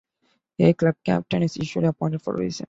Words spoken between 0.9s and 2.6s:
captain" is usually appointed for a season.